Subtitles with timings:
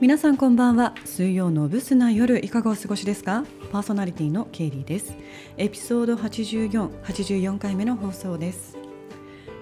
[0.00, 0.94] 皆さんこんばんは。
[1.04, 3.44] 水曜のブスな夜いかがお過ごしですか？
[3.70, 5.14] パーソナリティのケイリーです。
[5.58, 8.78] エピソード84、84回目の放送です、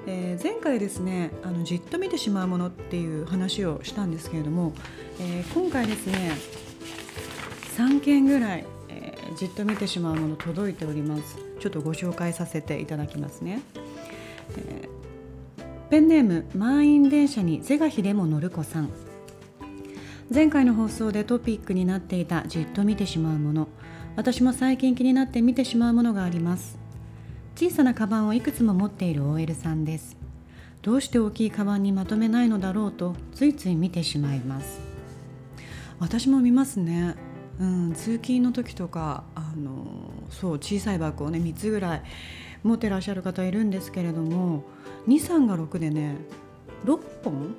[0.07, 4.75] えー前回ですねあのじっと見てしまうものっていう話をしたんですけれども、
[5.21, 6.31] えー今回ですね
[7.77, 11.37] 3件ぐらい、えーじっと見てしまうもの届いております。
[11.59, 13.61] ちょっとご紹介させていただきますね、
[14.57, 14.99] えー
[15.91, 18.91] ペンネーム満員電車に是が非でも乗る子さん。
[20.31, 23.69] 前回の放送でトピックになっていたじっと見てしまうもの。
[24.15, 26.79] 私も最近気になって見てしまうものがあります。
[27.57, 30.19] 小さなカバンをいくつも持っている OL さんです。
[30.83, 34.81] どうして大きいカバンにまとめないのだろうとついつい見てしまいます。
[35.99, 37.15] 私も見ますね。
[37.59, 42.03] うん、通勤の時とかあのそう小さいバッグをね3つぐらい
[42.63, 44.65] 持ってらっしゃる方いるんですけれども
[45.09, 46.17] 23が6でね
[46.85, 47.55] 6本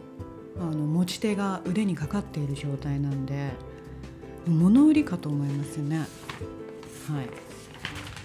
[0.60, 3.52] あの持ち手が腕にかかっている状態なんで
[4.46, 6.00] 物売りかと思いますよね。
[6.00, 6.08] はい。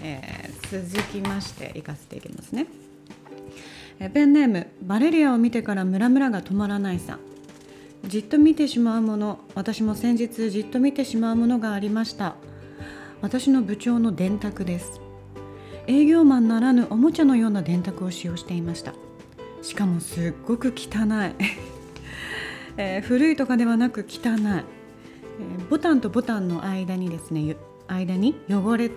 [0.02, 2.66] えー続きましていかせていきますね。
[4.00, 7.20] えペンネームバレリアを見てからムラムラが止まらないさん。
[8.06, 12.34] じっと見てしまうもの私も先日じっと見てしまうものがありました。
[13.22, 15.00] 私の部長の電卓です。
[15.86, 18.94] 営業マンならぬおもちゃのような電卓を使用していました。
[19.62, 21.34] しかもすっごく汚い、
[22.76, 24.64] えー古いとかではなく汚い、えー
[25.68, 27.56] ボタンとボタンの間にですね
[27.88, 28.90] 間に汚れ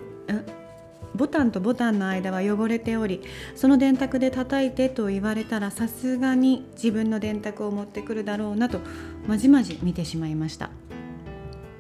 [1.16, 3.22] ボタンとボタンの間は汚れており
[3.56, 8.80] その電卓で叩いてと言われたらさすがに自分の電卓を持ってくるだろうなと
[9.26, 10.70] まじまじ見てしまいました。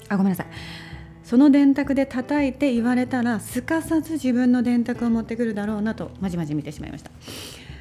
[0.09, 0.47] あごめんなさい。
[1.23, 7.11] その電卓で叩いて言われたらすかさず自分の電卓を持ってくるだろうなとまじまじ見てしまいました。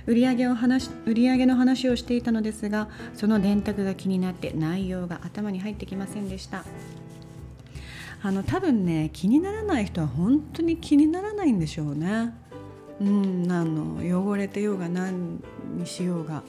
[0.07, 6.65] 売上を話売上の話をしていたのですがその電卓が気になって内容が頭に入ってきませんでした。
[8.23, 12.35] あの多分ね気にならない人は本当に気にならないんでしょうね。
[13.01, 15.41] うん、あの汚れてようが何
[15.77, 16.43] にしようが。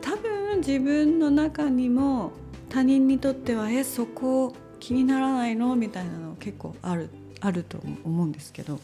[0.00, 2.32] 多分自分の中にも
[2.70, 5.76] 他人にとってはえそこ気にならないの？
[5.76, 7.10] みたいなの結構ある
[7.40, 8.80] あると思うんですけど。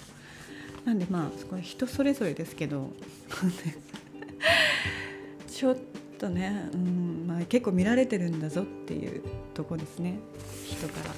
[0.89, 2.91] なんでまあこれ人それぞれですけど。
[5.47, 5.77] ちょっ
[6.19, 9.23] とね、うんまあ、結構見られてるんだぞっていう
[9.53, 10.19] とこですね。
[10.65, 11.11] 人から。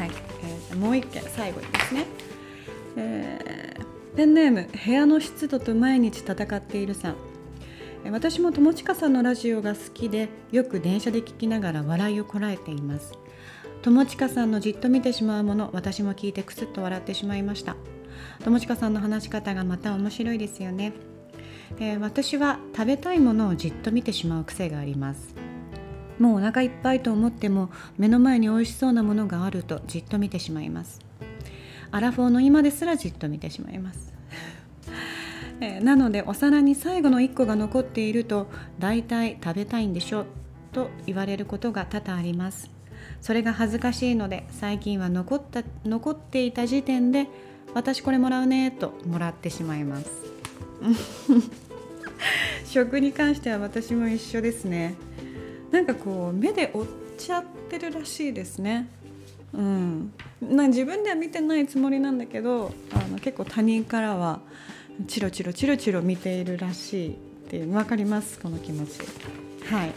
[0.00, 0.10] はい、
[0.44, 2.06] えーもう一件最後にですね、
[2.96, 3.86] えー
[4.16, 7.16] ペンネーム部屋の湿度と毎日戦っているさん。
[8.04, 13.12] え私も友近さんのラジオが好きでよく電車で聞きながら笑いをこらえています。
[13.82, 17.74] 友近さんのじっと見てしまうもの私も聞いてクスッと笑ってしまいました。
[18.44, 20.92] 友近さんの話し方がまた面白いですよね、
[21.78, 25.34] えー私は食べたいものをじっと見てしまう癖があります。
[26.18, 31.00] もうお腹いっぱいと思っても目の前に美味しそうなものがあるとじっと見てしまいます。
[31.90, 34.14] アラフォーの今ですらじっと見てしまいます。
[35.82, 38.48] なのでお皿に最後の1個が残っていると
[38.78, 40.26] 大体食べたいんでしょ
[40.72, 42.70] と言われることが多々あります。
[43.20, 47.28] それが恥ずかしいので最近は残った残っていた時点で
[47.74, 50.10] 私これもらうねともらってしまいます。
[52.66, 54.94] 食に関しては私も一緒ですね。
[55.70, 56.86] なんかこう目で追っ
[57.18, 58.88] ちゃってるらしいですね。
[59.52, 60.12] うん、
[60.42, 64.40] な自分では見てないつもりなんだけどあの結構他人からは
[65.06, 67.12] チロチロチロチロ見ているらしいっ
[67.48, 68.38] ていう分かります？
[68.38, 69.00] この気持ち。
[69.70, 69.92] はい。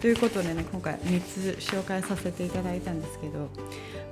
[0.00, 3.48] ということでね今回3つ紹介させていただいたんですけど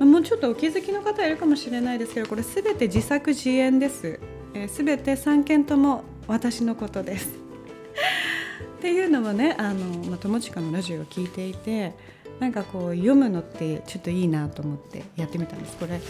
[0.04, 4.18] もうちょっとお気づきの方いるかもしれないですけどこれ全て自作自演です。
[4.54, 7.28] えー、全て3件とも私のことです。
[8.78, 11.94] っていうのもねあの、まあ、友近のラジオを聞いていて
[12.38, 15.76] なんかこう読むのってちょっといいなと思ってやってみたんです。
[15.76, 16.00] これ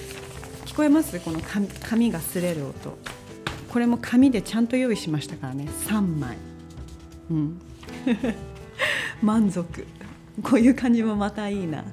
[0.66, 1.18] 聞こえます？
[1.18, 2.96] この紙紙が擦れる音。
[3.68, 5.68] これも紙でちゃんと用意しましたからね。
[5.86, 6.36] 3枚。
[7.30, 7.60] うん。
[9.20, 9.84] 満足。
[10.42, 11.84] こういう感じもまたいいな。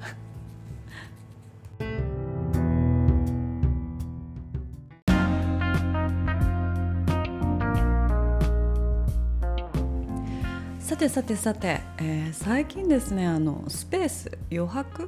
[10.98, 15.06] てさてさて、えー最近ですねあのスペース余白っ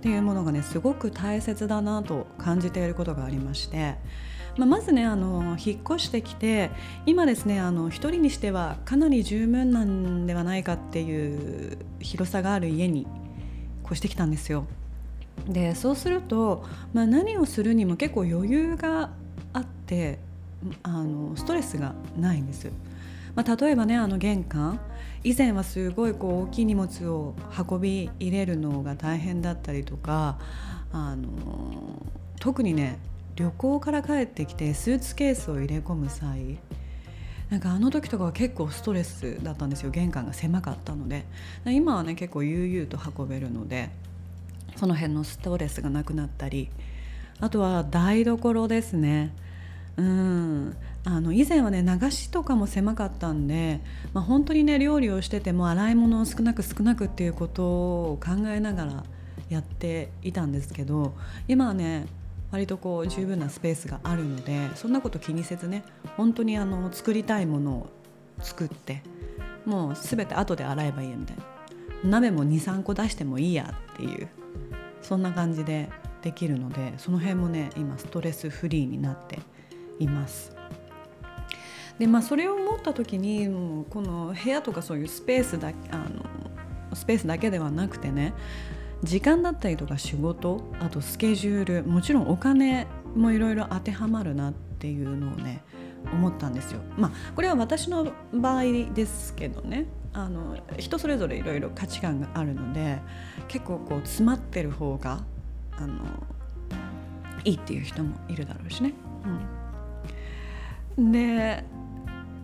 [0.00, 3.96] ていうものがねすごく大切だなと感じていることがありまして、
[4.56, 6.70] まあ、まずねあの引っ越してきて
[7.04, 13.06] 今ですねあの一人にしてはかなり十分なんではないかっていう広さがある家に
[13.84, 14.64] 越してきたんですよ。
[15.46, 16.64] でそうすると、
[16.94, 19.10] まあ、何をするにも結構余裕が
[19.52, 20.20] あって
[20.82, 22.70] あのストレスがないんです。
[23.38, 24.80] まあ、例えばねあの玄関。
[25.22, 27.36] 以前はすごいこう大きい荷物を
[27.70, 30.38] 運び入れるのが大変だったりとか
[30.92, 32.06] あの
[32.40, 32.98] 特にね
[33.36, 36.58] 旅行から帰ってきてスーツケースを入れ込む際
[37.50, 39.90] なんかあの時とかは結構ストレスだったんですよ。
[39.90, 41.24] 玄関が狭かったので
[41.64, 43.90] 今はね結構悠々と運べるので
[44.76, 46.70] その辺のストレスがなくなったり
[47.40, 49.32] あとは台所ですね。
[49.96, 50.76] うん。
[51.04, 53.80] あの以前はね流しとかも狭かったんで、
[54.12, 59.04] まあ、本当にね料理をしてても洗い物を少なく少なくっていうことを考えながら
[59.48, 61.14] やっていたんですけど
[61.46, 62.06] 今はね
[62.50, 65.84] 割とこう十分なスペースがあるのでそんなこと気にせずね
[66.16, 67.90] 本当にあの作りたいものを
[68.40, 69.02] 作って
[69.64, 71.44] もう全て後で洗えばいいやみたいな
[72.04, 74.28] 鍋も23個出してもいいやっていう
[75.02, 75.90] そんな感じで
[76.22, 79.40] できるのでその辺もね今ストレスフリーになって
[79.98, 80.57] います。
[81.98, 83.46] でまあそれを思った時に
[83.90, 86.24] この部屋とかそういうスペースだあの
[86.94, 88.34] スペースだけではなくてね
[89.02, 95.62] 時間だったりとか仕事あとスケジュールもちろんお金もいろいろ当てはまるなっていうのをね
[96.12, 96.80] 思ったんですよ。
[96.96, 98.62] まあこれは私の場合
[98.94, 102.98] ですけどねあの人それぞれいろいろ価値観があるので
[103.48, 105.24] 結構こう詰まってる方が
[105.76, 106.04] あの
[107.44, 108.94] いいっていう人もいるだろうしね。
[110.96, 111.64] うん、で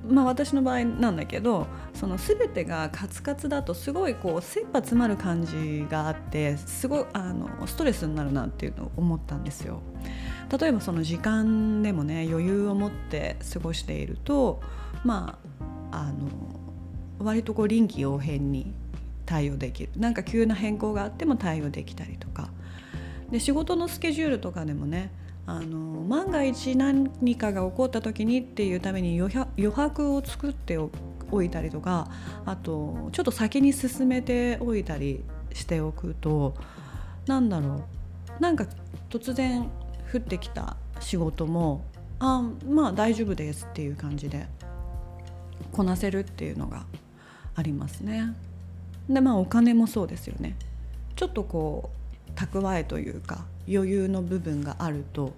[0.08, 9.80] まあ私の場合なんだけどその全てがカツカツだとすごいこう切羽詰まる感じがあってすごいあのストレスになるなっていうのを思ったんですよ。
[10.58, 14.60] 例えばその時間でもね余裕を持って過ごしていると
[15.02, 15.38] ま
[15.90, 16.28] ああの
[17.18, 18.74] 割とこう臨機応変に
[19.26, 22.50] 対応できるなんか急な変更があっても対応できたりとか
[23.30, 25.10] で仕事のスケジュールとかでもね
[25.46, 29.16] あの万が一何かが起こった時にっていうために
[29.56, 30.78] 余白を作って
[31.30, 32.08] おいたりとか
[32.44, 36.54] あとちょっと先に進めておいたりしておくと
[37.26, 37.84] なんだろ
[38.38, 38.66] うなんか
[39.10, 39.70] 突然
[40.12, 41.84] 降ってきた仕事も
[42.18, 44.46] あまあ大丈夫ですっていう感じで
[45.72, 46.86] こなせるっていうのが
[47.56, 48.34] ありますね。
[49.08, 50.56] でまあお金もそうですよね。
[51.16, 51.90] ちょっとこ
[52.28, 55.32] う蓄えというか余裕の部分があると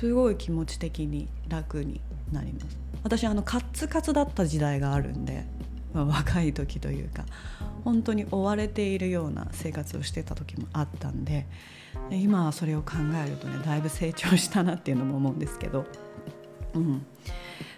[0.00, 2.00] すごい気持ち的に楽に
[2.32, 2.76] なります。
[3.04, 5.44] 私あのカツカツだった時代があるんで、
[5.92, 7.24] まあ、 若い時というか
[7.84, 11.46] 本当に追われているような生活をしてた時もあったんで
[12.10, 12.94] 今はそれを考
[13.24, 15.84] えるとねだいぶ成長したなっていうのも思うんですけど、
[16.74, 17.04] うん、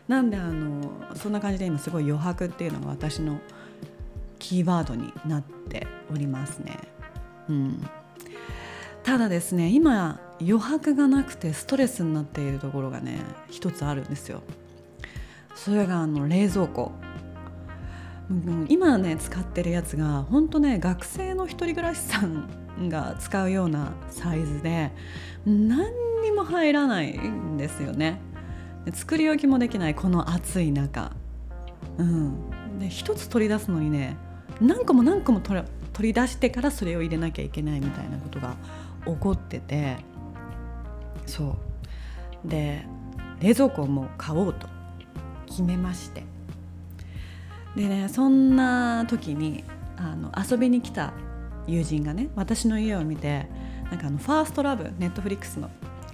[0.07, 3.41] なんであのそんな感じで今すごい余白っていうのが私の
[4.39, 6.79] キーワードになっておりますね。
[7.49, 7.89] うん。
[9.03, 14.43] ただですね今余白がなくてストレスになっているところがね一つあるんですよ。
[15.55, 16.93] それがあの冷蔵庫。
[18.69, 24.91] 今ね使ってるやつが本当ね学生の一人暮らしさんが使うようなサイズで
[25.47, 25.93] 何
[26.23, 28.21] にも入らないんですよね。
[28.93, 31.13] 作り置きもできないこの暑い中。
[31.99, 32.51] うん。
[32.79, 34.17] で一つ取り出すのにね
[34.61, 35.63] 何個も何個も取
[36.01, 38.57] り出してからそれを入れなきゃいけないみたいなことが
[39.07, 39.97] 怒ってて。
[41.25, 41.57] そ
[42.45, 42.49] う。
[42.49, 42.85] で
[43.41, 44.67] 冷蔵庫をもう買おうと
[45.47, 46.25] 決めまして。
[47.77, 49.65] でねそんな時に
[49.97, 51.13] あの遊びに来た
[51.67, 53.49] 友人がね私の家を見て
[53.91, 55.71] なんかあのファーストラブ Netflix の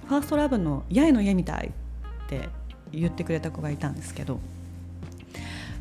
[0.07, 1.67] ファーストラブの八重の家みたい
[2.25, 2.49] って
[2.91, 4.39] 言ってくれた子がいたんですけど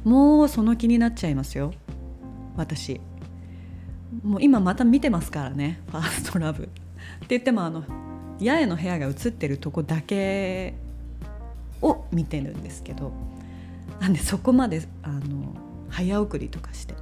[0.04, 1.72] もうその気になっちゃいますよ。
[2.56, 3.00] 私。
[4.22, 6.64] もう今また見てますからねファーストラブ。
[6.64, 6.72] って
[7.28, 7.84] 言ってもあの
[8.42, 10.74] 八重の部屋が映ってるとこだけ
[11.80, 13.12] を見てるんですけど
[14.00, 15.54] なんでそこまであの
[15.88, 16.94] 早送りとかして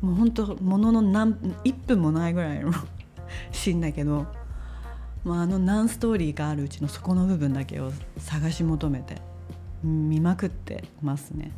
[0.00, 1.34] もうほんとものの何
[1.64, 2.72] 1分もないぐらいの
[3.52, 4.26] シーンだけど、
[5.24, 9.16] まあ、あの何ストーリーがあるうちのそこの部分だけを探し求めて
[9.82, 11.52] 見まくってますね。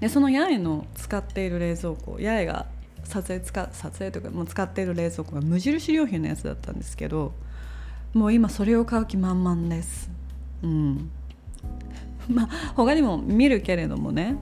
[0.00, 2.66] でその八重の使っている冷蔵庫八重が
[3.04, 7.32] 撮影使撮影とかも使っている冷蔵庫が無印良品のやつだったんですけど
[8.14, 10.10] もう今それを買う気満々です。
[10.62, 11.10] うん、
[12.28, 14.36] まあ他にも見るけれどもね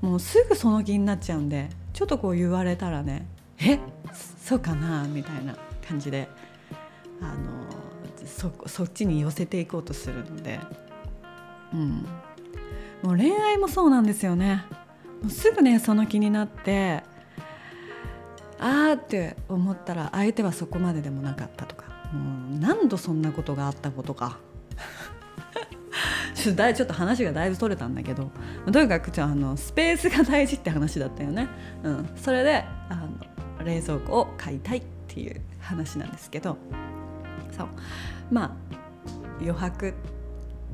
[0.00, 3.26] もうすぐその気になっちゃうんでちょっとこう言われたらね
[3.58, 3.78] え？
[4.40, 6.28] そうかなみたいな感じで
[7.20, 7.58] あの
[8.24, 10.60] そそっちに寄せていこうとするので、
[11.74, 12.06] うん、
[13.02, 14.64] もう恋愛もそうなんですよね。
[15.22, 17.02] もうすぐねその気になって
[18.60, 21.86] あーって思ったら相手はそこまででもなかったとか。
[22.12, 24.38] もう何度そんなことがあったことか。
[26.34, 28.30] ちょっと話がだいぶ取れたんだけど。
[28.72, 31.48] とにかくあのスペースが大事って話だったよね、
[31.82, 36.56] うん、それであの冷蔵庫を買いたいっていう話なんですけど。
[37.56, 37.68] そう。
[38.30, 38.56] まあ
[39.40, 39.94] 余白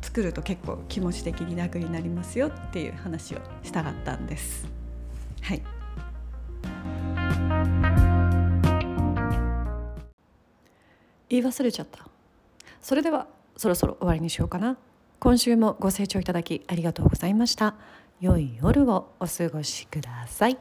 [0.03, 4.69] 作ると結構気持ち的に楽になりますよっていう話をしたかったんです。
[5.43, 5.63] はい。
[11.35, 12.07] 言い忘れちゃった。
[12.81, 13.27] それでは
[13.57, 14.77] そろそろ終わりにしようかな。
[15.19, 17.75] 今週もご清聴いただきありがとうございました。
[18.21, 20.59] 良い夜をお過ごしください。